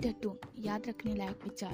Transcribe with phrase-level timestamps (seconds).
[0.00, 1.72] Chapter two याद रखने लायक विचार।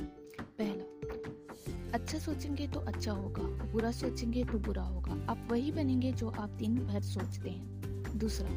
[0.59, 3.43] पहला अच्छा सोचेंगे तो अच्छा होगा,
[3.73, 8.49] बुरा सोचेंगे तो बुरा होगा। आप वही बनेंगे जो आप दिन भर सोचते हैं। दूसरा,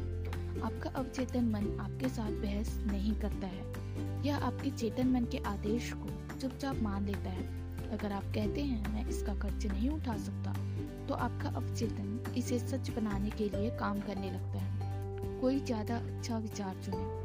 [0.66, 5.92] आपका अवचेतन मन आपके साथ बहस नहीं करता है। यह आपके चेतन मन के आदेश
[5.92, 7.46] को चुपचाप मान लेता है।
[7.90, 10.54] अगर आप कहते हैं, मैं इसका खर्च नहीं उठा सकता
[11.06, 16.38] तो आपका अवचेतन इसे सच बनाने के लिए काम करने लगता है। कोई ज़्यादा अच्छा
[16.38, 17.18] विचार चुने।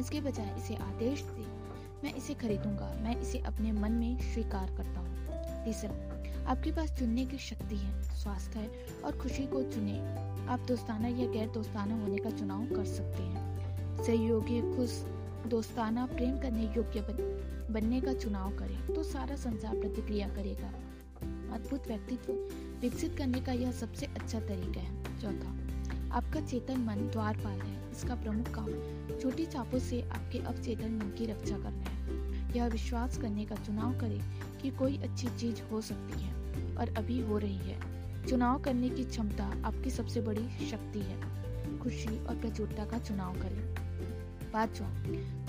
[0.00, 1.45] इसके बजाय इसे आदेश दे
[2.06, 7.24] मैं इसे खरीदूँगा। मैं इसे अपने मन में स्वीकार करता हूँ। तीसरा आपके पास चुनने
[7.26, 9.98] की शक्ति है स्वास्थ्य है और खुशी को चुने।
[10.46, 14.92] आप दोस्ताना या गैर दोस्ताना होने का चुनाव कर सकते हैं। सहयोगी खुश
[15.46, 17.18] दोस्ताना प्रेम करने योग्य बन,
[17.74, 20.72] बनने का चुनाव करें तो सारा संसार प्रतिक्रिया करेगा।
[21.54, 22.32] अद्भुत व्यक्तित्व
[22.80, 25.56] विकसित करने का यह सबसे अच्छा तरीका है। चौथा
[26.16, 28.72] आपका चेतन मन द्वारपाल है। इसका प्रमुख काम
[29.20, 31.95] छोटी चापों से आपके अवचेतन मन की रक्षा करना है।
[32.56, 36.34] यह विश्वास करने का चुनाव करें कि कोई अच्छी चीज़ हो सकती है
[36.76, 41.36] और अभी हो रही है। चुनाव करने की क्षमता आपकी सबसे बड़ी शक्ति है।
[41.78, 43.74] खुशी और प्रचुरता का चुनाव करें।
[44.52, 44.88] पांचवा,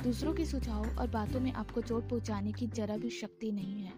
[0.04, 3.94] दूसरों के सुझाव और बातों में आपको चोट पहुँचाने की जरा भी शक्ति नहीं है।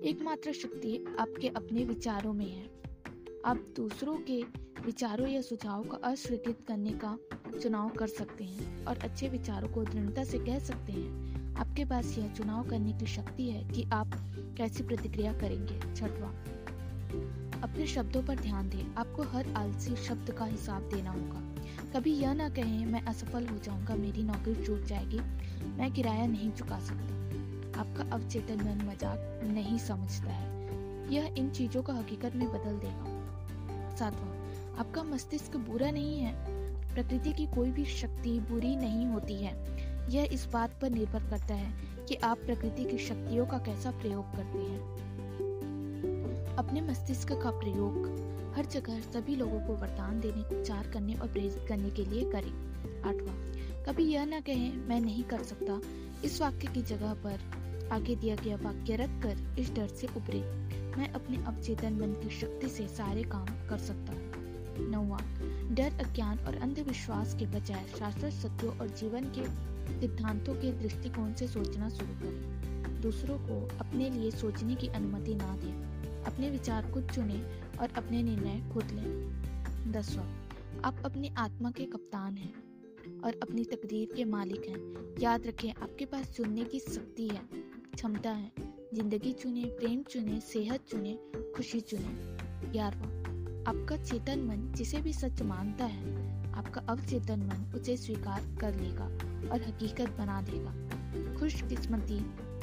[0.00, 2.70] एकमात्र शक्ति आपके अपने विचारों में है।
[3.44, 4.42] आप दूसरों के
[4.86, 7.18] विचारों या सुझाव का अस्वीकृत करने का
[7.62, 12.18] चुनाव कर सकते हैं और अच्छे विचारों को दृढ़ता से कह सकते हैं। आपके पास
[12.18, 14.10] यह चुनाव करने की शक्ति है कि आप
[14.56, 16.28] कैसी प्रतिक्रिया करेंगे, छठवा।
[17.62, 21.50] अपने शब्दों पर ध्यान दें। आपको हर आलसी शब्द का हिसाब देना होगा।
[21.94, 25.20] कभी यह ना कहें, मैं असफल हो जाऊँगा, मेरी नौकरी छूट जाएगी,
[25.64, 27.20] मैं किराया नहीं चुका सकता।
[27.80, 30.60] आपका अवचेतन मन मज़ाक नहीं समझता है।
[31.14, 33.20] यह इन चीज़ों का हकीकत में बदल देगा।
[33.96, 34.40] सातवां,
[34.76, 36.60] आपका मस्तिष्क बुरा नहीं है।
[36.94, 39.69] प्रकृति की कोई भी शक्ति बुरी नहीं होती है।
[40.10, 41.72] यह इस बात पर निर्भर करता है
[42.06, 44.80] कि आप प्रकृति की शक्तियों का कैसा प्रयोग करते हैं।
[46.56, 48.08] अपने मस्तिष्क का प्रयोग
[48.56, 52.50] हर जगह सभी लोगों को वरदान देने उपचार करने और प्रेरित करने के लिए करें।
[53.02, 53.36] आठवां,
[53.84, 55.80] कभी यह न कहें, मैं नहीं कर सकता।
[56.24, 60.40] इस वाक्य की जगह पर आगे दिया गया वाक्य रख कर इस डर से उभरे।
[60.96, 65.18] मैं अपने अवचेतन मन की शक्ति से सारे काम कर सकता हूँ। नौवा
[65.70, 69.44] डर, अज्ञान और अंधविश्वास के बजाय शास्त्र सत्यों और जीवन के
[70.00, 75.56] सिद्धांतों के दृष्टिकोण से सोचना शुरू करें। दूसरों को अपने लिए सोचने की अनुमति ना
[75.56, 79.42] दें। अपने विचार खुद चुने और अपने निर्णय खुद लें।
[79.92, 80.24] दसवा,
[80.84, 82.54] आप अपनी आत्मा के कप्तान हैं
[83.20, 87.40] और अपनी तकदीर के मालिक हैं। याद रखें, आपके पास चुनने की शक्ति है,
[87.94, 88.52] क्षमता है।
[88.94, 91.18] ज़िंदगी चुने, प्रेम चुने, सेहत चुने,
[91.56, 92.36] खुशी चुने।
[92.72, 93.19] ग्यारहवा
[93.68, 96.12] आपका चेतन मन जिसे भी सच मानता है,
[96.52, 99.04] आपका अवचेतन मन उसे स्वीकार कर लेगा
[99.52, 100.72] और हकीकत बना देगा।
[101.38, 102.20] खुशकिस्मती,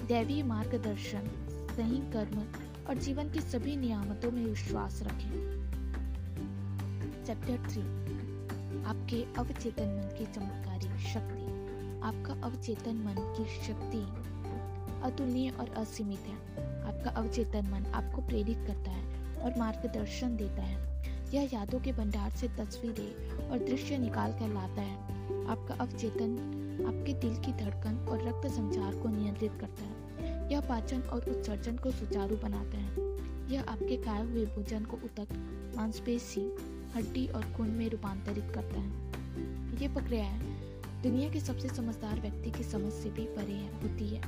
[0.07, 1.28] दैवीय मार्गदर्शन,
[1.75, 2.40] सही कर्म
[2.90, 5.31] और जीवन की सभी नियामतों में विश्वास रखें।
[7.25, 7.81] चैप्टर थ्री
[8.84, 11.46] आपके अवचेतन मन की चमत्कारी शक्ति।
[12.03, 14.02] आपका अवचेतन मन की शक्ति
[15.07, 16.36] अतुलनीय और असीमित है।
[16.84, 20.88] आपका अवचेतन मन आपको प्रेरित करता है। और मार्गदर्शन देता है।
[21.34, 24.98] यह यादों के भंडार से तस्वीरें और दृश्य निकाल कर लाता है।
[25.48, 26.53] आपका अवचेतन,
[26.88, 30.08] आपके दिल की धड़कन और रक्त संचार को नियंत्रित करता है।
[30.52, 33.18] यह पाचन और उत्सर्जन को सुचारू बनाता है।
[33.53, 35.28] यह आपके खाए हुए भोजन को उतक,
[35.78, 36.56] मांसपेशी,
[36.96, 39.08] हड्डी और खून में रूपांतरित करता है।
[39.81, 40.58] ये प्रक्रिया
[41.04, 44.22] दुनिया के सबसे समझदार व्यक्ति की समझ से भी परे है, होती है।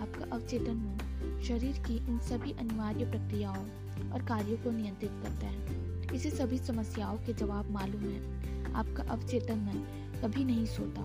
[0.00, 1.11] आपका अवचेतन मन
[1.42, 3.64] शरीर की इन सभी अनिवार्य प्रक्रियाओं
[4.10, 5.82] और कार्यों को नियंत्रित करता है।
[6.14, 8.42] इसे सभी समस्याओं के जवाब मालूम है।
[8.74, 11.02] आपका अवचेतन मन कभी नहीं सोता,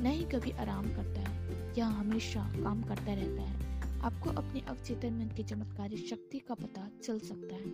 [0.00, 1.38] न ही कभी आराम करता है।
[1.78, 3.68] यह हमेशा काम करता रहता है।
[4.00, 7.70] आपको अपने अवचेतन मन की चमत्कारी शक्ति का पता चल सकता है।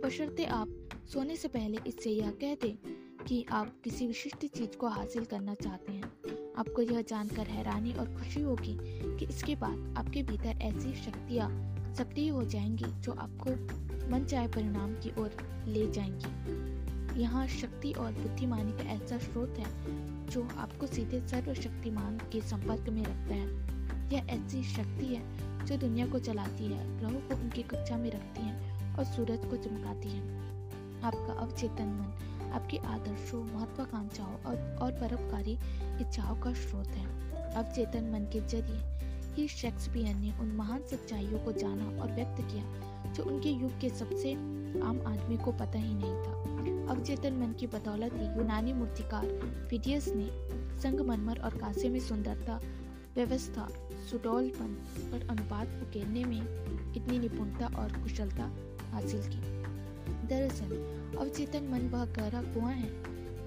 [0.00, 2.78] बशर्ते आप सोने से पहले इससे यह कह दें
[3.24, 8.06] कि आप किसी विशिष्ट चीज़ को हासिल करना चाहते हैं। आपको यह जानकर हैरानी और
[8.06, 8.78] खुशी होगी
[9.18, 11.48] कि इसके बाद आपके भीतर ऐसी शक्तियाँ
[11.94, 13.50] सक्रिय हो जाएँगी जो आपको
[14.10, 15.36] मन चाहे परिणाम की ओर
[15.66, 19.66] ले जाएँगी। यहाँ शक्ति और बुद्धिमानी का ऐसा स्रोत है
[20.26, 23.74] जो आपको सीधे सर्वशक्तिमान के संपर्क में रखता है।
[24.12, 28.42] यह ऐसी शक्ति है जो दुनिया को चलाती है, ग्रहों को उनकी कक्षा में रखती
[28.42, 30.44] है और सूरज को चमकाती है।
[31.02, 35.58] आपका अवचेतन मन आपके आदर्शों महत्वाकांक्षाओं और, और परोपकारी
[36.00, 37.06] इच्छाओं का स्रोत है।
[37.54, 38.82] अब चेतन मन के ज़रिए
[39.34, 43.88] ही शेक्सपियर ने उन महान सच्चाइयों को जाना और व्यक्त किया जो उनके युग के
[43.88, 44.34] सबसे
[44.80, 49.26] आम आदमी को पता ही नहीं था। अवचेतन मन की बदौलत ही यूनानी मूर्तिकार
[49.70, 50.28] फिडियस ने
[50.80, 52.60] संगमरमर और कांसे में सुंदरता
[53.14, 53.68] व्यवस्था
[54.10, 54.76] सुडौलपन
[55.14, 56.40] और अनुपात उकेरने में
[56.96, 58.50] इतनी निपुणता और कुशलता
[58.92, 59.63] हासिल की।
[60.26, 60.72] दरअसल,
[61.18, 62.90] अवचेतन मन वह गहरा कुआँ है,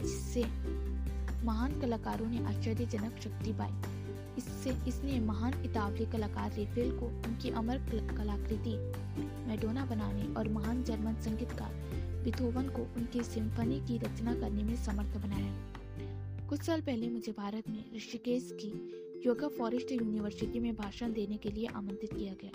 [0.02, 0.44] जिससे
[1.46, 3.72] महान कलाकारों ने आश्चर्यजनक शक्ति पाई।
[4.38, 7.78] इससे, इसने महान इतावली कलाकार रेफेल को उनकी अमर
[8.18, 8.74] कलाकृति,
[9.48, 11.74] मेडोना बनाने और महान जर्मन संगीतकार
[12.24, 15.68] बिथोवन को उनकी सिम्फनी की रचना करने में समर्थ बनाया।
[16.48, 18.70] कुछ साल पहले मुझे भारत में ऋषिकेश की
[19.26, 22.52] योगा फॉरेस्ट यूनिवर्सिटी में भाषण देने के लिए आमंत्रित किया गया,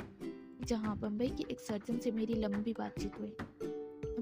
[0.66, 3.36] जहाँ बम्बई के एक सर्जन से मेरी लंबी बातचीत हुई।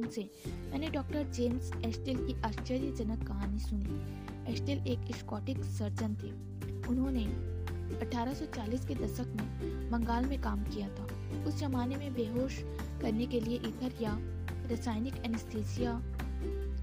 [0.00, 0.31] उनसे
[0.73, 6.31] मैंने डॉक्टर जेम्स एस्टेल की आश्चर्यजनक कहानी सुनी। एस्टेल एक स्कॉटिक सर्जन थे।
[6.88, 7.25] उन्होंने
[7.97, 11.05] 1840 के दशक में बंगाल में काम किया था।
[11.44, 12.62] उस जमाने में बेहोश
[13.02, 14.17] करने के लिए ईथर या
[14.70, 16.03] रासायनिक एनेस्थीसिया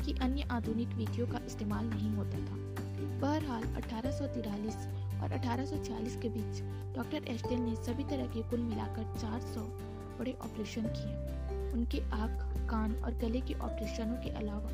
[0.06, 2.68] की अन्य आधुनिक विधियों का इस्तेमाल नहीं होता था।
[3.20, 4.18] बहरहाल, अठारह
[5.24, 6.62] और 1840 के बीच
[6.96, 9.62] डॉक्टर एस्टेल ने सभी तरह के कुल मिलाकर 400
[10.20, 14.70] बड़े ऑपरेशन किए। उनके आँख, कान और गले के ऑपरेशनों के अलावा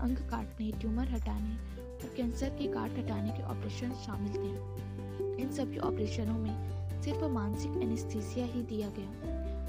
[0.00, 4.84] अंग काटने, ट्यूमर हटाने और कैंसर के गांठ हटाने के ऑपरेशन शामिल थे।
[5.42, 9.10] इन सभी ऑपरेशनों में सिर्फ़ मानसिक एनेस्थीसिया ही दिया गया।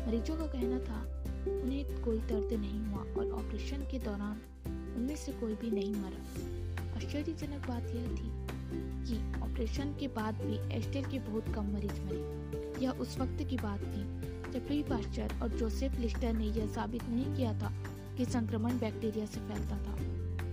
[0.08, 1.02] मरीजों का कहना था,
[1.62, 4.42] उन्हें कोई दर्द नहीं हुआ और ऑपरेशन के दौरान
[4.98, 6.56] उनमें से कोई भी नहीं मरा।
[6.96, 8.46] आश्चर्यजनक बात यह थी
[9.08, 12.46] कि ऑपरेशन के बाद भी एस्टेल के बहुत कम मरीज़ मरे।
[12.84, 17.36] यह उस वक्त की बात थी लुई पास्चर और जोसेफ लिस्टर ने यह साबित नहीं
[17.36, 17.74] किया था
[18.18, 19.96] कि संक्रमण बैक्टीरिया से फैलता था।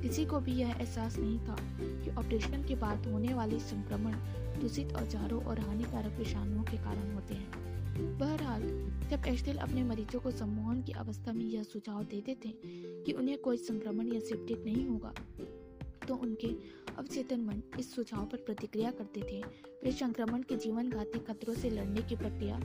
[0.03, 4.13] किसी को भी यह एहसास नहीं था कि ऑपरेशन के बाद होने वाले संक्रमण
[4.61, 8.63] दूषित औजारों और हानिकारक विषाणुओं के कारण होते हैं। बहरहाल,
[9.11, 12.55] जब एस्टेल अपने मरीजों को सम्मोहन की अवस्था में यह सुझाव देते थे
[13.05, 15.15] कि उन्हें कोई संक्रमण या सेप्टिक नहीं होगा
[16.09, 16.49] तो उनके
[16.99, 19.41] अवचेतन मन इस सुझाव पर प्रतिक्रिया करते थे,
[19.85, 22.61] वे संक्रमण के जीवन घाती खतरों से लड़ने की प्रक्रिया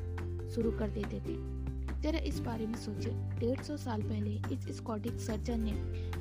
[0.56, 1.58] शुरू कर देते थे।
[2.02, 3.10] जरा इस बारे में सोचे।
[3.40, 5.72] डेढ़ सौ साल पहले इस स्कॉटिक सर्जन ने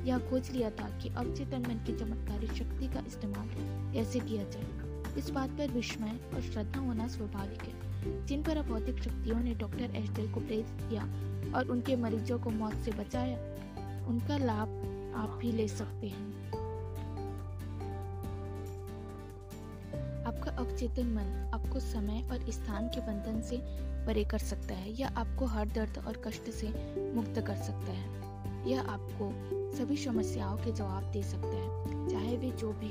[0.09, 3.49] यह खोज लिया था कि अवचेतन मन की चमत्कारी शक्ति का इस्तेमाल
[3.93, 4.67] कैसे किया जाए।
[5.17, 7.87] इस बात पर विस्मय और श्रद्धा होना स्वाभाविक है।
[8.25, 11.03] जिन पर भौतिक शक्तियों ने डॉक्टर एस्टेल को प्रेरित किया
[11.57, 13.37] और उनके मरीजों को मौत से बचाया,
[14.07, 14.67] उनका लाभ
[15.15, 16.36] आप भी ले सकते हैं।
[20.27, 23.57] आपका अवचेतन मन आपको समय और स्थान के बंधन से
[24.05, 26.67] परे कर सकता है या आपको हर दर्द और कष्ट से
[27.13, 28.27] मुक्त कर सकता है।
[28.69, 29.31] यह आपको
[29.77, 32.89] सभी समस्याओं के जवाब दे सकता है, चाहे वे जो भी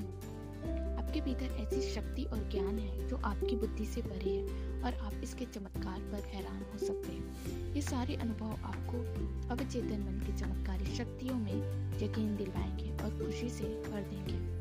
[0.97, 5.13] आपके भीतर ऐसी शक्ति और ज्ञान है जो आपकी बुद्धि से परे है और आप
[5.23, 8.99] इसके चमत्कार पर हैरान हो सकते हैं। ये सारे अनुभव आपको
[9.55, 14.57] अवचेतन मन की चमत्कारी शक्तियों में यकीन दिलवाएँगे और खुशी से भर देंगे।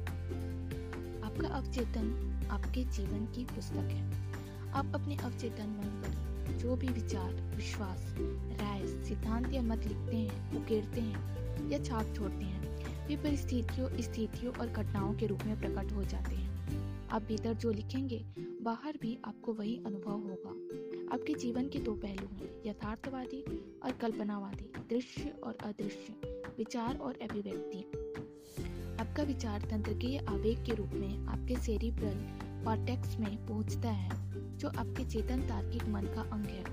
[1.21, 4.12] आपका अवचेतन आपके जीवन की पुस्तक है।
[4.71, 8.15] आप अपने अवचेतन मन पर जो भी विचार, विश्वास,
[8.62, 12.65] राय, सिद्धांत या मत लिखते हैं, उकेरते हैं या छाप छोड़ते हैं,
[13.07, 17.71] वे परिस्थितियों, स्थितियों और घटनाओं के रूप में प्रकट हो जाते हैं। आप भीतर जो
[17.71, 20.50] लिखेंगे, बाहर भी आपको वही अनुभव होगा।
[21.15, 23.42] आपके जीवन के दो पहलू हैं, यथार्थवादी
[23.83, 27.86] और कल्पनावादी, दृश्य और अदृश्य, विचार और अभिव्यक्ति।
[29.00, 32.19] आपका विचार तंत्र के आवेग के रूप में आपके सेरिब्रल
[32.66, 34.09] कॉर्टेक्स में पहुँचता है,
[34.57, 36.64] जो आपके चेतन तार्किक मन का अंग है।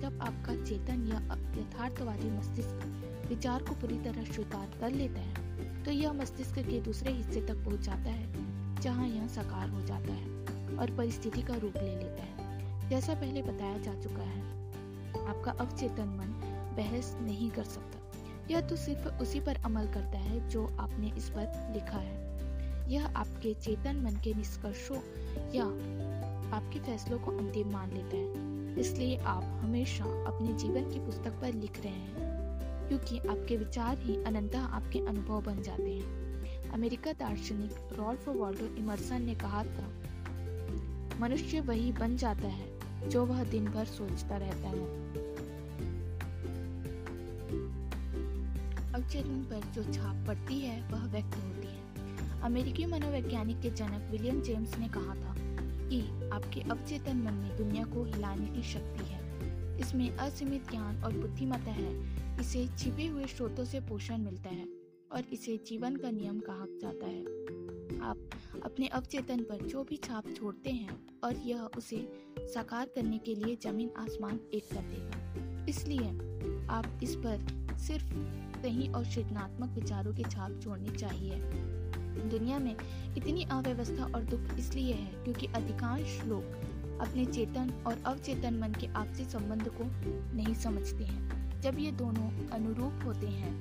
[0.00, 1.18] जब आपका चेतन या
[1.54, 7.12] यथार्थवादी मस्तिष्क विचार को पूरी तरह स्वीकार कर लेता है तो यह मस्तिष्क के दूसरे
[7.12, 11.76] हिस्से तक पहुँच जाता है, जहाँ यह साकार हो जाता है और परिस्थिति का रूप
[11.76, 14.42] ले लेता है। जैसा पहले बताया जा चुका है,
[15.26, 16.30] आपका अवचेतन मन
[16.76, 17.89] बहस नहीं कर सकता।
[18.50, 22.28] यह तो सिर्फ़ उसी पर अमल करता है जो आपने इस पर लिखा है।
[22.90, 24.96] यह आपके चेतन मन के निष्कर्षों
[25.54, 25.64] या
[26.56, 31.52] आपके फैसलों को अंतिम मान लेता है। इसलिए आप हमेशा अपने जीवन की पुस्तक पर
[31.52, 37.98] लिख रहे हैं, क्योंकि आपके विचार ही अनंतः आपके अनुभव बन जाते हैं। अमेरिका दार्शनिक
[37.98, 39.88] रॉल्फ वॉल्डो इमर्सन ने कहा था,
[41.20, 45.19] मनुष्य वही बन जाता है जो वह दिन भर सोचता रहता है।
[49.10, 54.42] अवचेतन पर जो छाप पड़ती है, वह व्यक्त होती है। अमेरिकी मनोवैज्ञानिक के जनक विलियम
[54.42, 55.34] जेम्स ने कहा था
[55.88, 56.00] कि
[56.32, 61.70] आपके अवचेतन मन में दुनिया को हिलाने की शक्ति है। इसमें असीमित ज्ञान और बुद्धिमत्ता
[61.70, 61.92] है।
[62.40, 64.68] इसे छिपे हुए स्रोतों से पोषण मिलता है
[65.12, 67.24] और इसे जीवन का नियम कहा जाता है।
[68.00, 68.30] आप
[68.64, 73.56] अपने अवचेतन पर जो भी छाप छोड़ते हैं और यह उसे साकार करने के लिए
[73.56, 76.08] ज़मीन आसमान एक कर देगा। इसलिए
[76.66, 77.38] आप इस पर
[77.78, 78.14] सिर्फ़
[78.62, 81.36] सही और सृजनात्मक विचारों की छाप छोड़नी चाहिए।
[82.30, 82.74] दुनिया में
[83.16, 88.86] इतनी अव्यवस्था और दुख इसलिए है क्योंकि अधिकांश लोग अपने चेतन और अवचेतन मन के
[88.94, 89.84] आपसी संबंध को
[90.36, 93.52] नहीं समझते हैं, जब ये दोनों अनुरूप होते हैं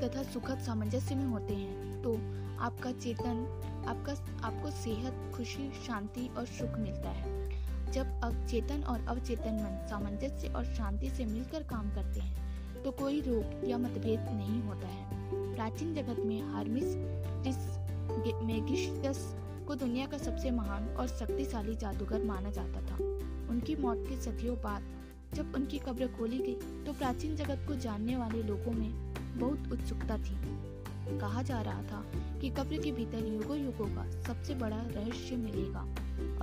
[0.00, 2.14] तथा सुखद सामंजस्य में होते हैं तो
[2.60, 3.44] आपका चेतन,
[3.88, 4.12] आपका,
[4.46, 7.34] आपको सेहत, खुशी, शांति और सुख मिलता है।
[7.92, 12.45] जब अब चेतन और अवचेतन मन सामंजस्य और शांति से मिलकर काम करते हैं
[12.86, 16.84] तो कोई रोग या मतभेद नहीं होता है। प्राचीन जगत में हार्मिस
[18.42, 19.22] मेगिस्टस
[19.66, 22.96] को दुनिया का सबसे महान और शक्तिशाली जादूगर माना जाता था।
[23.50, 24.82] उनकी मौत के सदियों बाद
[25.34, 28.92] जब उनकी कब्र खोली गई तो प्राचीन जगत को जानने वाले लोगों में
[29.38, 32.04] बहुत उत्सुकता थी। कहा जा रहा था
[32.40, 35.82] कि कब्र के भीतर युगों युगों का सबसे बड़ा रहस्य मिलेगा,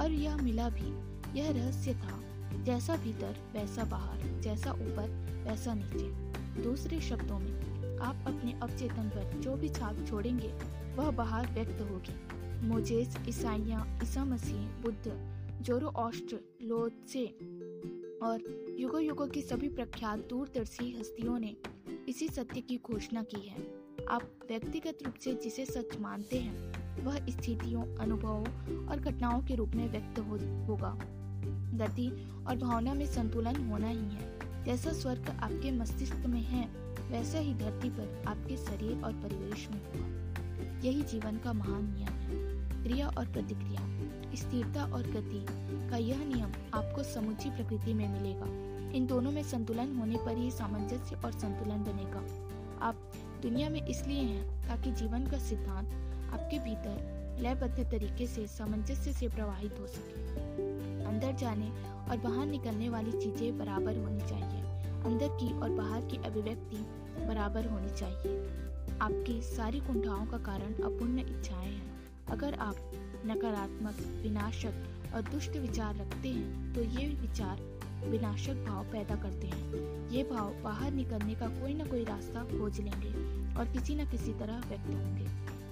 [0.04, 0.92] और यह मिला भी,
[1.40, 2.20] यह रहस्य था,
[2.64, 5.10] जैसा भीतर, वैसा बाहर, जैसा ऊपर,
[5.48, 6.32] वैसा नीचे।
[6.62, 10.54] दूसरे शब्दों में आप अपने अवचेतन पर जो भी छाप छोड़ेंगे
[10.96, 15.14] वह बाहर व्यक्त होगी। मोजेस ईसाइया ईसा मसीह बुद्ध
[15.62, 16.36] जोरो ऑस्ट्र
[18.24, 21.56] और युगो युगो की सभी प्रख्यात दूरदर्शी हस्तियों ने
[22.10, 23.66] इसी सत्य की घोषणा की है।
[24.10, 29.70] आप व्यक्तिगत रूप से जिसे सच मानते हैं वह स्थितियों अनुभवों और घटनाओं के रूप
[29.70, 30.98] में व्यक्त हो, होगा।
[31.78, 32.10] गति
[32.48, 36.66] और भावना में संतुलन होना ही है। जैसा स्वर्ग आपके मस्तिष्क में है,
[37.12, 40.24] वैसा ही धरती पर आपके शरीर और परिवेश में होगा
[40.82, 43.82] यही जीवन का महान नियम है। क्रिया और प्रतिक्रिया,
[44.36, 45.46] स्थिरता और गति
[45.90, 48.46] का यह नियम आपको समुची प्रकृति में मिलेगा।
[48.98, 52.20] इन दोनों में संतुलन होने पर ही सामंजस्य और संतुलन बनेगा।
[52.86, 55.88] आप दुनिया में इसलिए हैं ताकि जीवन का सिद्धांत
[56.34, 60.73] आपके भीतर लयबद्ध तरीके से सामंजस्य से प्रवाहित हो सके।
[61.14, 61.70] अंदर जाने
[62.10, 64.62] और बाहर निकलने वाली चीज़ें बराबर होनी चाहिए।
[65.06, 66.78] अंदर की और बाहर की अभिव्यक्ति
[67.28, 71.92] बराबर होनी चाहिए। आपकी सारी कुंठाओं का कारण अपूर्ण इच्छाएँ हैं।
[72.28, 72.92] अगर आप
[73.26, 77.62] नकारात्मक, विनाशक और दुष्ट विचार रखते हैं तो ये विचार
[78.06, 82.80] विनाशक भाव पैदा करते हैं। ये भाव बाहर निकलने का कोई ना कोई रास्ता खोज
[82.80, 83.14] लेंगे
[83.56, 85.28] और किसी न किसी तरह व्यक्त होंगे।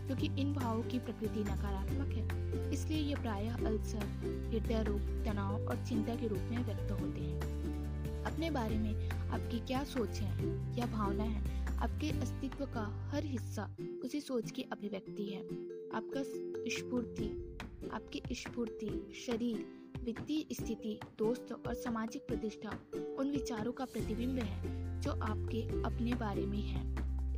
[0.07, 2.41] क्योंकि इन भावों की प्रकृति नकारात्मक है।
[2.71, 4.05] इसलिए ये प्रायः अल्सर,
[4.49, 7.61] हृदय रोग, तनाव और चिंता के रूप में व्यक्त होते हैं।
[8.23, 11.61] अपने बारे में आपकी क्या सोच है या भावना है?
[11.77, 15.41] आपके अस्तित्व का हर हिस्सा उसी सोच की अभिव्यक्ति है।
[15.95, 16.23] आपका
[16.69, 17.57] स्फूर्ति,
[17.93, 19.65] आपकी स्फूर्ति, शरीर,
[20.03, 22.69] वित्तीय स्थिति, दोस्त और सामाजिक प्रतिष्ठा,
[23.19, 24.61] उन विचारों का प्रतिबिंब है
[25.01, 26.90] जो आपके अपने बारे में है।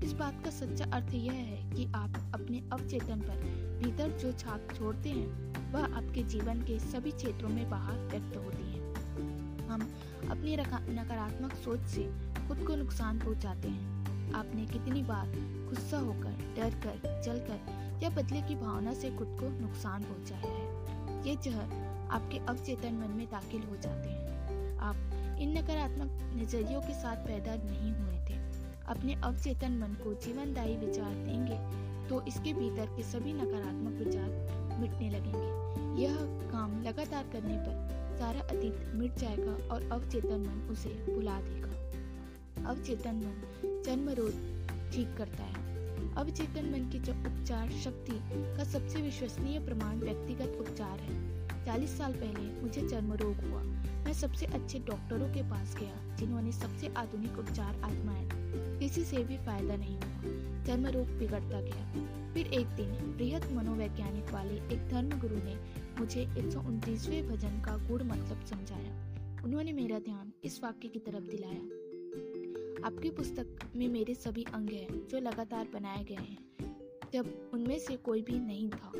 [0.03, 3.43] इस बात का सच्चा अर्थ यह है कि आप अपने अवचेतन पर
[3.83, 8.71] भीतर जो छाप छोड़ते हैं, वह आपके जीवन के सभी क्षेत्रों में बाहर व्यक्त होती
[8.71, 9.81] है। हम
[10.31, 10.55] अपनी
[10.95, 12.03] नकारात्मक सोच से
[12.47, 15.31] खुद को नुकसान पहुंचाते हैं। आपने कितनी बार
[15.69, 20.51] गुस्सा होकर डर कर जल कर या बदले की भावना से खुद को नुकसान पहुँचाया
[20.51, 26.81] है, ये जहर आपके अवचेतन मन में दाखिल हो जाते हैं। आप इन नकारात्मक नजरियों
[26.81, 28.11] के साथ पैदा नहीं हुए।
[28.87, 31.57] अपने अवचेतन मन को जीवनदायी विचार देंगे
[32.09, 36.15] तो इसके भीतर के सभी नकारात्मक विचार मिटने लगेंगे। यह
[36.51, 43.15] काम लगातार करने पर सारा अतीत मिट जाएगा और अवचेतन मन उसे भुला देगा। अवचेतन
[43.15, 45.61] मन जन्म रोग ठीक करता है।
[46.15, 48.19] अवचेतन मन की उपचार शक्ति
[48.57, 53.61] का सबसे विश्वसनीय प्रमाण व्यक्तिगत उपचार है। चालीस साल पहले मुझे चर्म रोग हुआ।
[54.05, 58.42] मैं सबसे अच्छे डॉक्टरों के पास गया, जिन्होंने सबसे आधुनिक उपचार आजमाए।
[58.83, 60.21] किसी से भी फ़ायदा नहीं हुआ।
[60.65, 61.93] चर्म रोग बिगड़ता गया,
[62.33, 62.87] फिर एक दिन
[63.17, 65.55] बृहद मनोवैज्ञानिक वाले एक धर्म गुरु ने
[65.99, 71.61] मुझे एक भजन का गुड़ मतलब समझाया। उन्होंने मेरा ध्यान इस वाक्य की तरफ़ दिलाया।
[72.87, 76.37] आपकी पुस्तक में मेरे सभी अंग हैं, जो लगातार बनाए गए हैं,
[77.13, 78.91] जब उनमें से कोई भी नहीं था।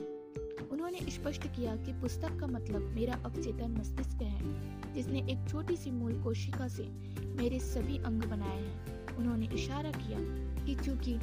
[0.72, 5.92] उन्होंने स्पष्ट किया कि पुस्तक का मतलब मेरा अवचेतन मस्तिष्क है, जिसने एक छोटी सी
[5.92, 6.84] मूल कोशिका से
[7.26, 10.20] मेरे सभी अंग बनाए हैं। उन्होंने इशारा किया
[10.66, 11.20] कि चूँकि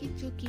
[0.00, 0.46] कि चूँकि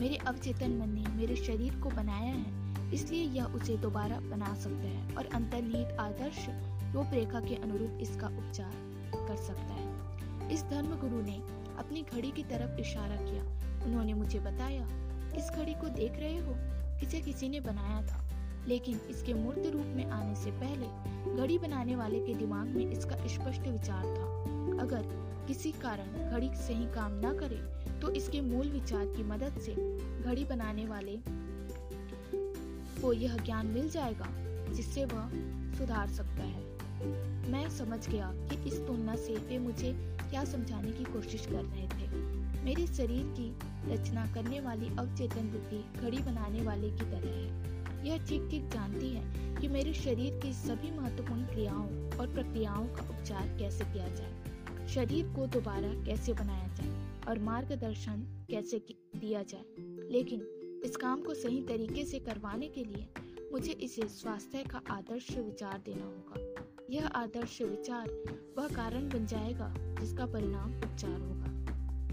[0.00, 4.88] मेरे अवचेतन मन ने मेरे शरीर को बनाया है, इसलिए यह उसे दोबारा बना सकता
[4.88, 6.46] है और अंतर्निहित आदर्श
[6.94, 8.72] रूपरेखा के अनुरूप इसका उपचार
[9.28, 10.14] कर सकता है।
[10.50, 11.36] इस धर्म गुरु ने
[11.78, 13.42] अपनी घड़ी की तरफ़ इशारा किया।
[13.84, 14.88] उन्होंने मुझे बताया,
[15.36, 16.54] इस घड़ी को देख रहे हो?
[17.02, 18.24] इसे किसी ने बनाया था।
[18.68, 23.16] लेकिन इसके मूर्त रूप में आने से पहले घड़ी बनाने वाले के दिमाग में इसका
[23.26, 24.32] स्पष्ट विचार था।
[24.82, 25.02] अगर
[25.48, 27.60] किसी कारण घड़ी सही काम न करे
[28.00, 29.74] तो इसके मूल विचार की मदद से
[30.22, 31.18] घड़ी बनाने वाले
[33.02, 34.28] को यह ज्ञान मिल जाएगा,
[34.72, 35.28] जिससे वह
[35.78, 36.62] सुधार सकता है।
[37.52, 39.92] मैं समझ गया कि इस तुलना से वे मुझे
[40.30, 42.08] क्या समझाने की कोशिश कर रहे थे।
[42.64, 43.50] मेरे शरीर की
[43.92, 49.08] रचना करने वाली अवचेतन बुद्धि घड़ी बनाने वाले की तरह है। यह ठीक ठीक जानती
[49.08, 54.44] है कि मेरे शरीर की सभी महत्वपूर्ण क्रियाओं और प्रक्रियाओं का उपचार कैसे किया जाए?
[54.88, 58.78] शरीर को दोबारा कैसे बनाया जाए और मार्गदर्शन कैसे
[59.16, 59.64] दिया जाए?
[60.12, 60.40] लेकिन
[60.84, 63.08] इस काम को सही तरीके से करवाने के लिए
[63.52, 68.10] मुझे इसे स्वास्थ्य का आदर्श विचार देना होगा। यह आदर्श विचार
[68.58, 71.46] वह कारण बन जाएगा जिसका परिणाम उपचार होगा।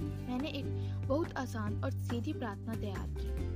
[0.01, 0.65] मैंने एक
[1.07, 3.50] बहुत आसान और सीधी प्रार्थना तैयार की।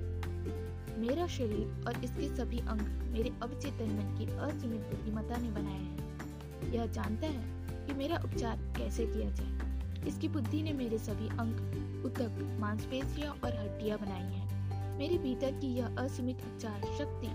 [0.98, 6.74] मेरा शरीर और इसके सभी अंग मेरे अवचेतन मन की असीमित बुद्धिमत्ता ने बनाए हैं।
[6.74, 12.06] यह जानता है कि मेरा उपचार कैसे किया जाए। इसकी बुद्धि ने मेरे सभी अंग
[12.06, 17.28] उतक मांसपेशियाँ और हड्डियाँ बनाई हैं। मेरे भीतर की यह असीमित उपचार शक्ति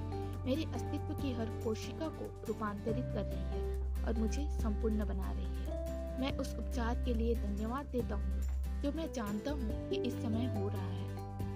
[0.47, 5.65] मेरे अस्तित्व की हर कोशिका को रूपांतरित कर रही है और मुझे संपूर्ण बना रही
[5.65, 8.41] है। मैं उस उपचार के लिए धन्यवाद देता हूँ
[8.83, 11.10] जो मैं जानता हूँ कि इस समय हो रहा है।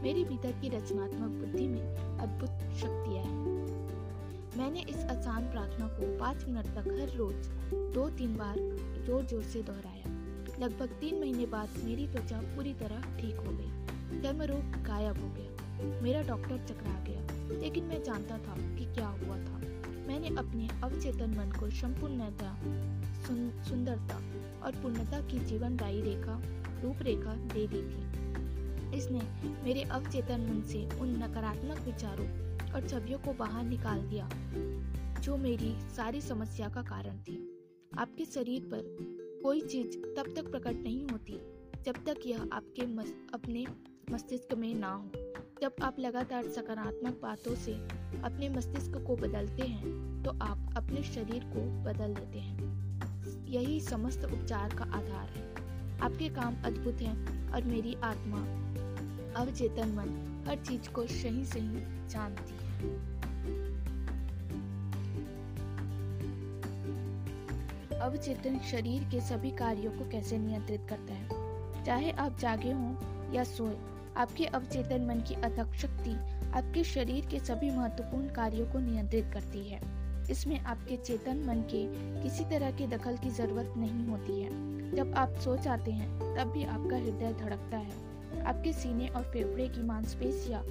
[0.05, 6.45] मेरे भीतर की रचनात्मक बुद्धि में अद्भुत शक्तियाँ हैं। मैंने इस आसान प्रार्थना को पाँच
[6.45, 7.47] मिनट तक हर रोज
[7.95, 8.57] दो तीन बार
[9.07, 10.11] ज़ोर ज़ोर से दोहराया।
[10.61, 15.29] लगभग तीन महीने बाद मेरी त्वचा पूरी तरह ठीक हो गई। चर्म रोग गायब हो
[15.29, 19.59] गया। मेरा डॉक्टर चकरा गया। लेकिन मैं जानता था कि क्या हुआ था।
[20.09, 22.57] मैंने अपने अवचेतन मन को संपूर्णता
[23.69, 24.21] सुंदरता
[24.67, 26.41] और पूर्णता की जीवनदायी रेखा,
[26.83, 28.14] रूपरेखा दे दी थी।
[28.95, 29.21] इसने
[29.65, 32.29] मेरे अवचेतन मन से उन नकारात्मक विचारों
[32.73, 34.29] और छवियों को बाहर निकाल दिया
[35.21, 37.39] जो मेरी सारी समस्या का कारण थी।
[37.99, 38.97] आपके शरीर पर
[39.43, 41.39] कोई चीज़ तब तक प्रकट नहीं होती
[41.85, 43.67] जब तक यह आपके मस, अपने
[44.11, 45.11] मस्तिष्क में ना हो।
[45.63, 47.75] जब आप लगातार सकारात्मक बातों से
[48.23, 54.25] अपने मस्तिष्क को बदलते हैं तो आप अपने शरीर को बदल देते हैं। यही समस्त
[54.25, 58.39] उपचार का आधार है। आपके काम अद्भुत हैं और मेरी आत्मा
[59.37, 63.15] अवचेतन मन हर चीज़ को सही सही जानती है।
[68.01, 71.29] अवचेतन शरीर के सभी कार्यों को कैसे नियंत्रित करता है?
[71.85, 72.97] चाहे आप जागे हों
[73.33, 73.77] या सोए,
[74.17, 76.11] आपके अवचेतन मन की अथक शक्ति
[76.55, 79.81] आपके शरीर के सभी महत्वपूर्ण कार्यों को नियंत्रित करती है।
[80.31, 81.87] इसमें आपके चेतन मन के
[82.23, 84.51] किसी तरह के दखल की ज़रूरत नहीं होती है।
[84.95, 88.04] जब आप सो जाते हैं, तब भी आपका हृदय धड़कता है।
[88.47, 90.63] आपके सीने और फेफड़े की मांसपेशियाँ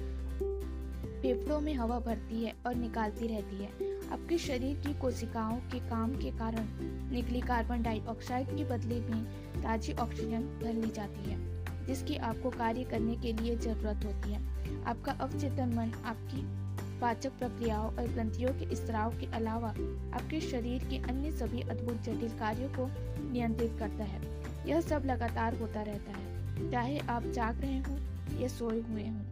[1.22, 3.70] फेफड़ों में हवा भरती है और निकालती रहती है।
[4.12, 6.66] आपके शरीर की कोशिकाओं के काम के कारण
[7.12, 9.24] निकली कार्बन डाइऑक्साइड के बदले में
[9.62, 11.38] ताजी ऑक्सीजन भर ली जाती है,
[11.86, 16.42] जिसकी आपको कार्य करने के लिए ज़रूरत होती है। आपका अवचेतन मन, आपकी
[17.00, 19.68] पाचक प्रक्रियाओं और ग्रंथियों के स्त्राव के अलावा
[20.16, 22.88] आपके शरीर के अन्य सभी अद्भुत जटिल कार्यों को
[23.32, 24.22] नियंत्रित करता है।
[24.68, 26.23] यह सब लगातार होता रहता है।
[26.60, 27.98] चाहे आप जाग रहे हों
[28.40, 29.24] या सोए हुए हों।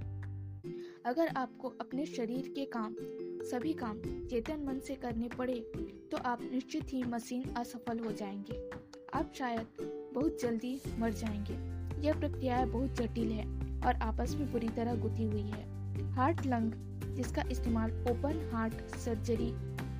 [1.04, 2.94] अगर आपको अपने शरीर के काम,
[3.42, 3.98] सभी काम
[4.30, 5.72] चेतन मन से करने पड़े
[6.10, 8.70] तो आप निश्चित ही मशीन असफल हो जाएँगे।
[9.14, 9.66] आप शायद
[10.14, 13.44] बहुत जल्दी मर जाएँगे। यह प्रक्रिया बहुत जटिल है
[13.86, 15.72] और आपस में बुरी तरह गुथी हुई है।
[16.12, 16.72] हार्ट लंग,
[17.16, 19.52] जिसका इस्तेमाल ओपन हार्ट सर्जरी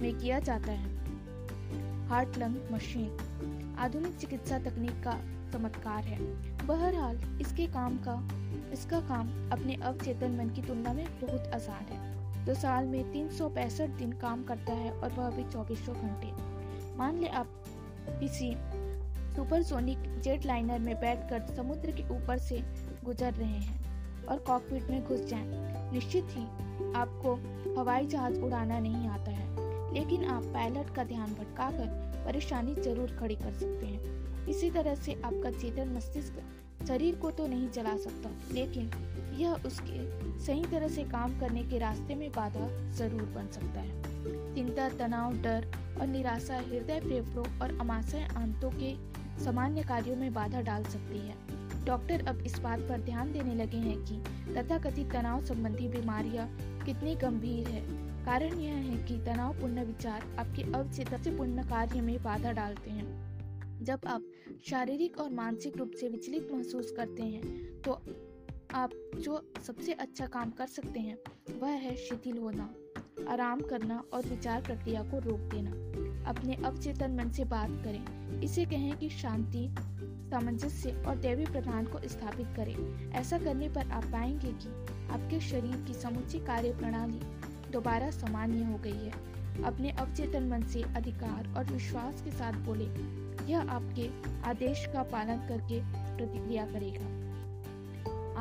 [0.03, 0.92] में किया जाता है
[2.13, 5.13] हार्ट, लंग मशीन, आधुनिक चिकित्सा तकनीक का
[5.53, 6.19] चमत्कार है।
[6.67, 8.29] बहरहाल, इसके काम का,
[8.73, 13.29] इसका काम अपने अवचेतन मन की तुलना में बहुत आसान है। दो साल में तीन
[13.29, 16.33] सौ पैंसठ दिन काम करता है और वह भी चौबीसों घंटे।
[16.97, 17.47] मान ले आप
[18.09, 18.57] किसी
[19.37, 22.63] सुपरसोनिक जेट लाइनर में बैठकर समुद्र के ऊपर से
[23.05, 23.81] गुजर रहे हैं
[24.27, 25.47] और कॉकपिट में घुस जाएँ।
[25.93, 26.45] निश्चित ही
[26.93, 27.35] आपको
[27.81, 29.42] हवाई जहाज़ उड़ाना नहीं आता है।
[29.95, 31.87] लेकिन आप पायलट का ध्यान भटकाकर
[32.27, 36.43] परेशानी ज़रूर खड़ी कर सकते हैं। इसी तरह से आपका चेतन मस्तिष्क
[36.89, 38.91] शरीर को तो नहीं चला सकता, लेकिन
[39.39, 44.55] यह उसके सही तरह से काम करने के रास्ते में बाधा ज़रूर बन सकता है।
[44.55, 45.67] चिंता, तनाव, डर
[46.01, 48.95] और निराशा हृदय फेफड़ों और अमाशय आंतों के
[49.45, 51.35] सामान्य कार्यों में बाधा डाल सकती है।
[51.85, 54.17] डॉक्टर अब इस बात पर ध्यान देने लगे हैं कि
[54.55, 56.49] तथाकथित तनाव संबंधी बीमारियाँ
[56.85, 57.83] कितनी गंभीर है।
[58.27, 64.23] कारण यह है कि तनावपूर्ण विचार आपके अवचेतपूर्ण कार्य में बाधा डालते हैं। जब आप
[64.67, 67.43] शारीरिक और मानसिक रूप से विचलित महसूस करते हैं
[67.83, 67.93] तो
[68.75, 71.17] आप जो सबसे अच्छा काम कर सकते हैं,
[71.61, 72.69] वह है शिथिल होना,
[73.29, 75.71] आराम करना और विचार प्रक्रिया को रोक देना।
[76.31, 79.69] अपने अवचेतन मन से बात करें। इसे कहें कि शांति,
[80.31, 84.69] सामंजस्य और दैवी प्रधान को स्थापित करें। ऐसा करने पर आप पाएँगे कि
[85.13, 87.21] आपके शरीर की समुची कार्य प्रणाली
[87.73, 89.33] दोबारा सामान्य हो गई है।
[89.65, 92.85] अपने अवचेतन मन से अधिकार और विश्वास के साथ बोले,
[93.53, 94.09] यह आपके
[94.49, 95.81] आदेश का पालन करके
[96.17, 97.05] प्रतिक्रिया करेगा।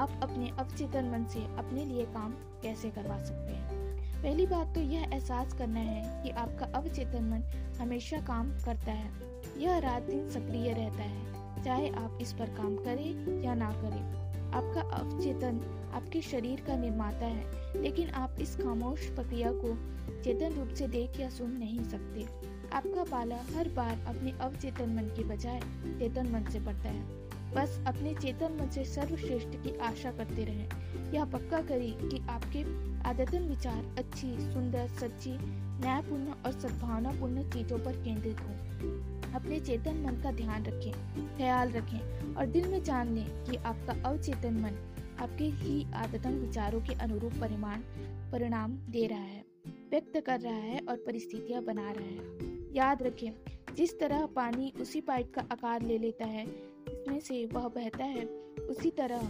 [0.01, 2.31] आप अपने अवचेतन मन से अपने लिए काम
[2.63, 3.81] कैसे करवा सकते हैं?
[4.23, 7.43] पहली बात तो यह एहसास करना है कि आपका अवचेतन मन
[7.81, 9.11] हमेशा काम करता है।
[9.57, 11.31] यह रात दिन सक्रिय रहता है,
[11.63, 15.59] चाहे आप इस पर काम करें या ना करें। आपका अवचेतन
[15.93, 19.75] आपके शरीर का निर्माता है लेकिन आप इस खामोश प्रक्रिया को
[20.23, 22.25] चेतन रूप से देख या सुन नहीं सकते।
[22.73, 25.59] आपका पाला हर बार अपने अवचेतन मन के बजाय
[25.99, 30.69] चेतन मन से पड़ता है। बस अपने चेतन मन से सर्वश्रेष्ठ की आशा करते रहें।
[31.13, 32.61] यह पक्का करें कि आपके
[33.09, 35.37] आदतन विचार अच्छी, सुंदर, सच्ची,
[35.81, 38.55] न्यायपूर्ण और सद्भावनापूर्ण चीज़ों पर केंद्रित हो।
[39.35, 40.91] अपने चेतन मन का ध्यान रखें,
[41.37, 44.71] ख्याल रखें और दिल में जान लें कि आपका अवचेतन मन
[45.21, 47.81] आपके ही आदतन विचारों के अनुरूप परिमाण,
[48.31, 49.43] परिणाम दे रहा है,
[49.91, 53.31] व्यक्त कर रहा है और परिस्थितियाँ बना रहा है। याद रखें,
[53.75, 58.25] जिस तरह पानी उसी पाइप का आकार ले लेता है इसमें से वह बहता है,
[58.69, 59.21] उसी तरह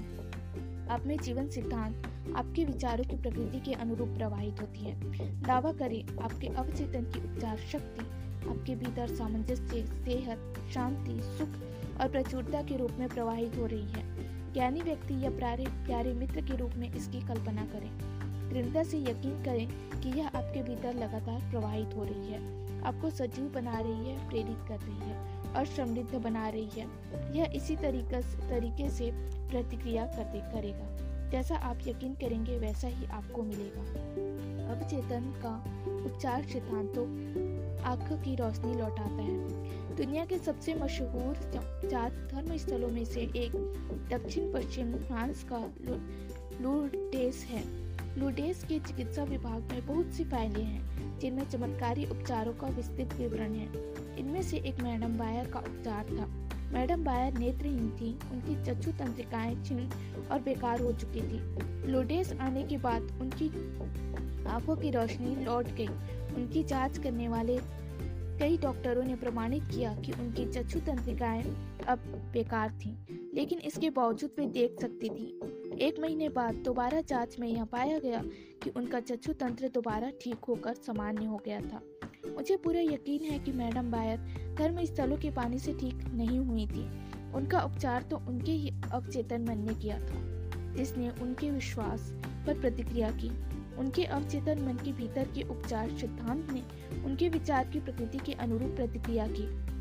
[1.07, 6.47] में जीवन सिद्धांत आपके विचारों की प्रकृति के अनुरूप प्रवाहित होती है। दावा करें, आपके
[6.47, 8.05] अवचेतन की उपचार शक्ति,
[8.49, 14.30] आपके भीतर सामंजस्य, सेहत, शांति, सुख और प्रचुरता के रूप में प्रवाहित हो रही है।
[14.53, 19.43] ज्ञानी व्यक्ति या प्यारे प्यारे मित्र के रूप में इसकी कल्पना करें। दृढ़ता से यकीन
[19.43, 19.67] करें
[20.01, 24.57] कि यह आपके भीतर लगातार प्रवाहित हो रही है। आपको सजीव बना रही है, प्रेरित
[24.69, 26.87] कर रही है और समृद्ध बना रही है।
[27.37, 29.11] यह इसी तरीके तरीके से
[29.49, 33.81] प्रतिक्रिया करते, करेगा। जैसा आप यकीन करेंगे, वैसा ही आपको मिलेगा।
[34.71, 35.63] अवचेतन का
[36.05, 37.07] उपचार सिद्धांतों,
[37.81, 41.35] आँख की रोशनी लौटाता है। दुनिया के सबसे मशहूर
[41.91, 43.51] चार धर्म स्थलों में से एक
[44.11, 45.59] दक्षिण पश्चिम फ्रांस का
[46.61, 47.63] लूर्डेस है।
[48.19, 53.53] लूडेस के चिकित्सा विभाग में बहुत सी फाइलें हैं, जिनमें चमत्कारी उपचारों का विस्तृत विवरण
[53.53, 53.69] है।
[54.17, 56.25] इनमें से एक मैडम बायर का उपचार था।
[56.73, 59.89] मैडम बायर नेत्रहीन थी, उनकी चक्षु तंत्रिकाएँ छिन्न
[60.31, 61.39] और बेकार हो चुकी थी।
[61.91, 63.49] लोडेस आने के बाद उनकी
[64.49, 65.87] आँखों की रोशनी लौट गई।
[66.35, 67.80] उनकी जाँच करने वाले
[68.41, 71.43] कई डॉक्टरों ने प्रमाणित किया कि उनकी चक्षु तंत्रिकाएँ
[71.87, 71.99] अब
[72.33, 72.93] बेकार थीं,
[73.33, 77.99] लेकिन इसके बावजूद वे देख सकती थी। एक महीने बाद दोबारा जाँच में यह पाया
[77.99, 78.21] गया
[78.63, 81.81] कि उनका चक्षु तंत्र दोबारा ठीक होकर सामान्य हो गया था।
[82.33, 84.17] मुझे पूरा यकीन है कि मैडम बायर
[84.57, 86.87] धर्म स्थलों के पानी से ठीक नहीं हुई थी।
[87.33, 90.25] उनका उपचार तो उनके ही अवचेतन मन ने किया था
[90.75, 92.11] जिसने उनके विश्वास
[92.47, 93.31] पर प्रतिक्रिया की।
[93.77, 96.63] उनके अवचेतन मन के भीतर के उपचार सिद्धांत ने
[97.03, 99.71] उनके विचार की प्रकृति के अनुरूप प्रतिक्रिया की।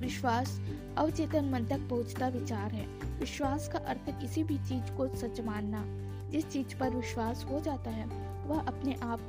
[0.00, 0.60] विश्वास
[0.98, 2.86] अवचेतन मन तक पहुँचता विचार है।
[3.20, 5.84] विश्वास का अर्थ किसी भी चीज़ को सच मानना।
[6.30, 8.06] जिस चीज़ पर विश्वास हो जाता है,
[8.46, 9.20] वह अपने आप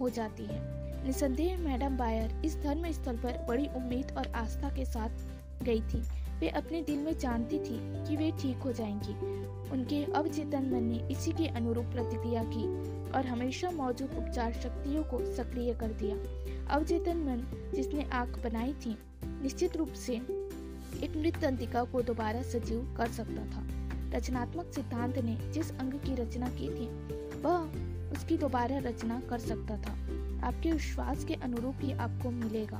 [0.00, 4.84] हो जाती है। निसंदेह मैडम बायर इस धर्म स्थल पर बड़ी उम्मीद और आस्था के
[4.84, 5.10] साथ
[5.64, 6.02] गई थी।
[6.40, 9.12] वे अपने दिल में जानती थी कि वे ठीक हो जाएँगी।
[9.70, 15.34] उनके अवचेतन मन ने इसी के अनुरूप प्रतिक्रिया की। और हमेशा मौजूद उपचार शक्तियों को
[15.34, 16.16] सक्रिय कर दिया।
[16.74, 20.16] अवचेतन मन जिसने आँख बनाई थी, निश्चित रूप से
[21.02, 23.66] एक मृत तंत्रिका को दोबारा सजीव कर सकता था।
[24.18, 26.88] रचनात्मक सिद्धांत ने जिस अंग की रचना की थी,
[27.42, 29.92] वह उसकी दोबारा रचना कर सकता था।
[30.46, 32.78] आपके विश्वास के अनुरूप ही आपको मिलेगा।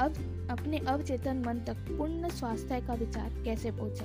[0.00, 0.12] अब
[0.50, 4.04] अपने अवचेतन मन तक पूर्ण स्वास्थ्य का विचार कैसे पहुँचे?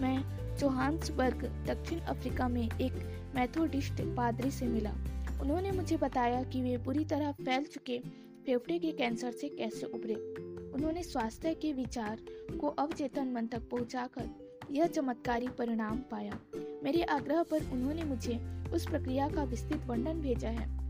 [0.00, 0.24] मैं
[0.56, 4.90] जोहान्सबर्ग दक्षिण अफ्रीका में एक मैथोडिस्ट पादरी से मिला।
[5.40, 7.98] उन्होंने मुझे बताया कि वे पूरी तरह फैल चुके,
[8.46, 10.14] फेफड़े के कैंसर से कैसे उभरे।
[10.74, 12.18] उन्होंने स्वास्थ्य के विचार
[12.60, 14.28] को अवचेतन मन तक पहुंचाकर
[14.70, 16.38] यह चमत्कारी परिणाम पाया।
[16.84, 18.38] मेरे आग्रह पर उन्होंने मुझे
[18.74, 20.82] उस प्रक्रिया का विस्तृत वर्णन भेजा है।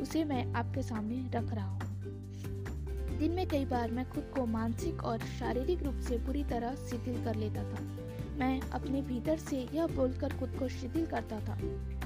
[0.00, 1.80] उसे मैं आपके सामने रख रहा हूँ।
[3.18, 7.24] दिन में कई बार मैं खुद को मानसिक और शारीरिक रूप से पूरी तरह शिथिल
[7.24, 7.99] कर लेता था।
[8.40, 11.58] मैं अपने भीतर से यह बोलकर खुद को शिथिल करता था।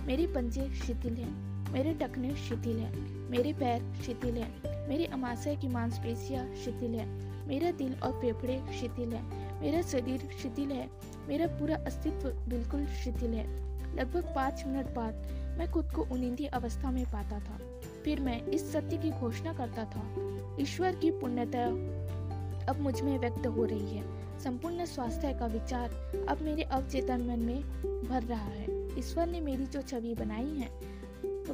[0.07, 5.69] मेरे पंजे शिथिल हैं, मेरे टखने शिथिल हैं, मेरे पैर शिथिल हैं, मेरी अमाशय की
[5.69, 7.07] मांसपेशियाँ शिथिल है,
[7.47, 9.23] मेरा दिल और फेफड़े शिथिल है,
[9.61, 10.89] मेरा शरीर शिथिल है,
[11.29, 13.47] मेरा पूरा अस्तित्व बिल्कुल शिथिल है।
[13.97, 15.15] लगभग पाँच मिनट बाद
[15.59, 17.59] मैं खुद को उनिंदी अवस्था में पाता था।
[18.05, 20.05] फिर मैं इस सत्य की घोषणा करता था,
[20.61, 21.67] ईश्वर की पुण्यता
[22.67, 25.91] अब मुझमें व्यक्त हो रही है। संपूर्ण स्वास्थ्य का विचार
[26.29, 27.63] अब मेरे अवचेतन मन में
[28.09, 30.69] भर रहा है। ईश्वर ने मेरी जो छवि बनाई है,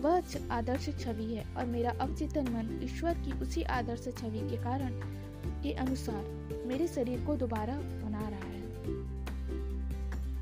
[0.00, 5.00] वह आदर्श छवि है और मेरा अवचेतन मन ईश्वर की उसी आदर्श छवि के कारण,
[5.62, 8.58] के अनुसार मेरे शरीर को दोबारा बना रहा है।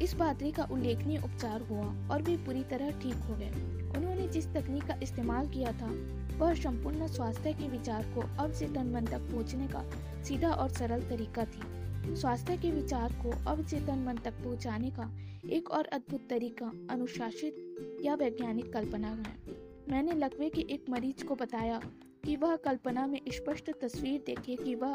[0.03, 3.51] इस पादरी का उल्लेखनीय उपचार हुआ और वे पूरी तरह ठीक हो गए।
[3.97, 5.91] उन्होंने जिस तकनीक का इस्तेमाल किया था,
[6.39, 9.85] वह संपूर्ण स्वास्थ्य के विचार को अवचेतन मन तक पहुँचने का
[10.25, 11.78] सीधा और सरल तरीका थी।
[12.15, 15.11] स्वास्थ्य के विचार को अवचेतन मन तक पहुँचाने का
[15.51, 19.57] एक और अद्भुत तरीका अनुशासित या वैज्ञानिक कल्पना है।
[19.91, 21.81] मैंने लकवे के एक मरीज़ को बताया
[22.25, 24.95] कि वह कल्पना में स्पष्ट तस्वीर देखे कि वह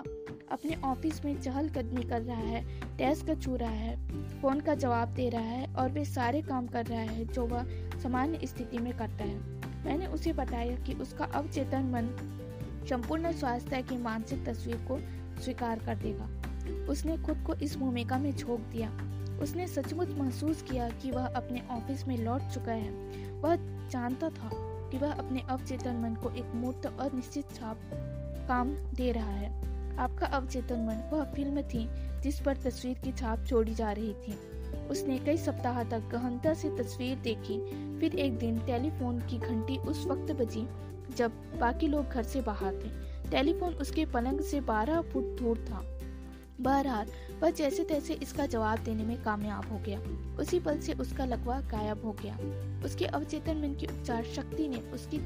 [0.52, 3.96] अपने ऑफ़िस में चहलकदमी कर रहा है, डेस्क छू रहा है,
[4.42, 7.64] फ़ोन का जवाब दे रहा है और वे सारे काम कर रहा है जो वह
[8.00, 9.40] सामान्य स्थिति में करता है।
[9.86, 12.16] मैंने उसे बताया कि उसका अवचेतन मन
[12.90, 15.00] संपूर्ण स्वास्थ्य की मानसिक तस्वीर को
[15.42, 16.43] स्वीकार कर देगा।
[16.90, 18.92] उसने खुद को इस भूमिका में झोंक दिया।
[19.42, 22.92] उसने सचमुच महसूस किया कि वह अपने ऑफ़िस में लौट चुका है।
[23.42, 23.56] वह
[23.90, 24.50] जानता था
[24.92, 27.78] कि वह अपने अवचेतन मन को एक मूर्त और निश्चित छाप
[28.48, 29.52] काम दे रहा है।
[29.98, 31.88] आपका अवचेतन मन वह फ़िल्म थी
[32.22, 34.38] जिस पर तस्वीर की छाप छोड़ी जा रही थी।
[34.90, 37.58] उसने कई सप्ताह तक गहनता से तस्वीर देखी,
[38.00, 40.68] फिर एक दिन टेलीफोन की घंटी उस वक्त बजी
[41.18, 42.90] जब बाकी लोग घर से बाहर थे।
[43.30, 45.93] टेलीफोन उसके पलंग से बारह फुट दूर था।
[46.64, 47.08] बहरहाल,
[47.42, 50.00] वह जैसे तैसे इसका जवाब देने में कामयाब हो गया।
[50.40, 52.38] उसी पल से उसका लकवा गायब हो गया।
[52.86, 55.18] उसके अवचेतन मन की उपचार शक्ति ने उसकी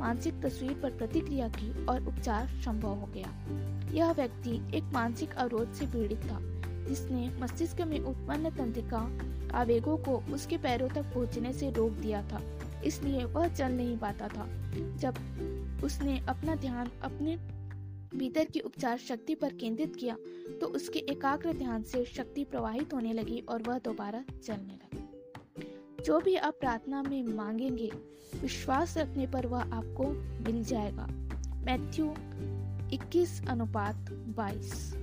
[0.00, 3.32] मानसिक तस्वीर पर प्रतिक्रिया की और उपचार संभव हो गया।
[3.92, 6.38] यह व्यक्ति एक मानसिक अवरोध से पीड़ित था,
[6.88, 9.18] जिसने मस्तिष्क में उत्पन्न तंत्रिका
[9.58, 12.42] आवेगों को उसके पैरों तक पहुँचने से रोक दिया था।
[12.84, 14.46] इसलिए वह चल नहीं पाता था।
[14.96, 15.14] जब
[15.84, 17.57] उसने अपना ध्यान अपने
[18.14, 20.16] भीतर की उपचार शक्ति पर केंद्रित किया
[20.60, 25.08] तो उसके एकाग्र ध्यान से शक्ति प्रवाहित होने लगी और वह दोबारा चलने लगी।
[26.04, 27.90] जो भी आप प्रार्थना में मांगेंगे,
[28.42, 30.08] विश्वास रखने पर वह आपको
[30.44, 31.06] मिल जाएगा।
[31.64, 32.14] मैथ्यू
[32.92, 34.97] 21 अनुपात 22